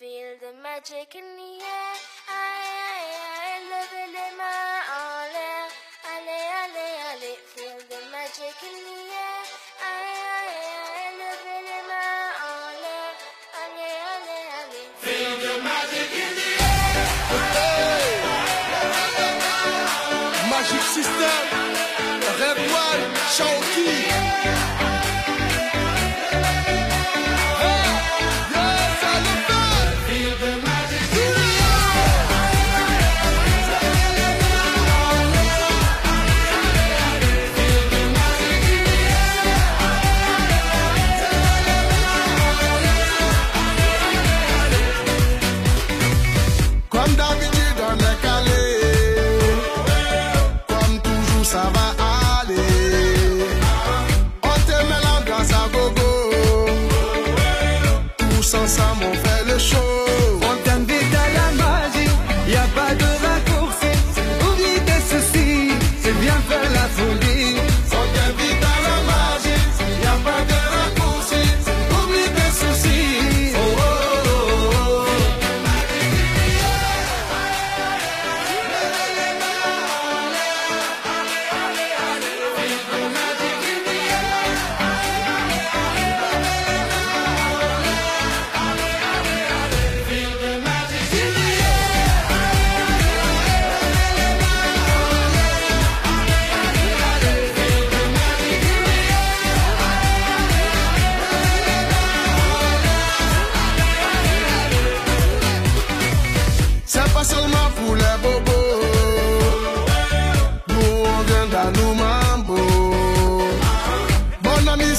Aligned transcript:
Feel 0.00 0.32
the 0.40 0.52
magic 0.62 1.12
in 1.14 1.28
the 1.36 1.52
air. 1.60 1.92
Aye, 2.24 2.72
aye, 2.88 3.20
aye. 3.20 3.60
Love 3.68 3.92
it 4.00 4.16
in 4.16 4.32
my 4.40 4.80
all 4.96 5.28
air. 5.28 5.68
Alley, 6.08 6.40
alley, 6.60 6.92
alley. 7.10 7.34
Feel 7.52 7.76
the 7.84 8.00
magic 8.08 8.56
in 8.64 8.76
the 8.80 8.96
air. 9.12 9.44
Aye, 9.84 10.24
aye, 10.40 10.56
aye. 10.72 11.20
Love 11.20 11.44
it 11.52 11.68
in 11.76 11.84
my 11.84 12.00
all 12.48 12.80
air. 12.96 13.12
Alley, 13.60 13.92
alley, 14.08 14.40
alley. 14.56 14.84
Feel 15.04 15.34
the 15.44 15.52
magic 15.68 16.10
in 16.24 16.32
the 16.40 16.48
air. 16.64 16.96
Magic 20.48 20.82
system. 20.96 21.44
Rêve-moi, 22.40 22.88
Chantilly. 23.36 24.00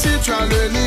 Central. 0.02 0.49
tu 0.49 0.80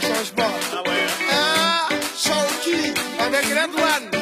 caixões 0.00 0.32
Ah, 0.36 1.88
ah 1.88 1.88
só 2.14 2.32
o 2.32 2.58
que, 2.60 2.92
é 3.18 3.28
minha 3.30 3.42
grande. 3.42 4.15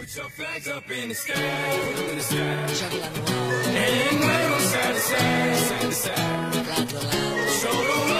Put 0.00 0.16
your 0.16 0.30
flags 0.30 0.66
up 0.66 0.90
in 0.90 1.10
the 1.10 1.14
sky, 1.14 1.34
in 1.34 2.16
the 2.16 2.22
sky. 2.22 2.38
And 3.66 4.20
wave 4.20 4.50
them 4.50 4.60
side 4.60 4.94
to 4.94 5.00
side, 5.00 5.92
side. 5.92 6.54
Show 7.60 7.70
the 7.70 8.10
world. 8.10 8.19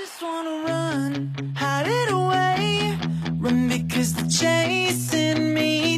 just 0.00 0.22
wanna 0.22 0.64
run, 0.64 1.54
hide 1.54 1.86
it 1.86 2.10
away, 2.10 2.98
run 3.38 3.68
because 3.68 4.14
they're 4.14 4.28
chasing 4.28 5.52
me. 5.52 5.89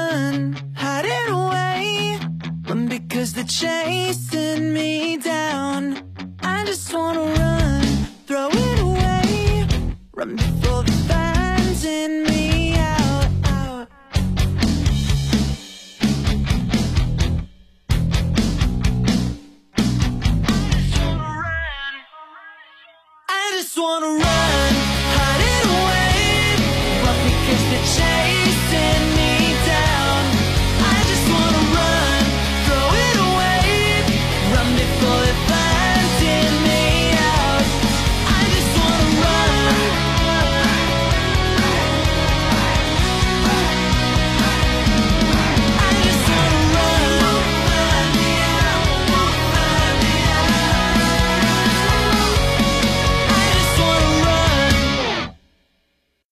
run, 0.00 0.56
hide 0.74 1.06
away. 1.28 2.18
Run 2.66 2.88
because 2.88 3.32
they're 3.34 3.44
chasing 3.44 4.72
me 4.72 5.16
down. 5.18 5.82
I 6.42 6.64
just 6.64 6.92
wanna 6.94 7.39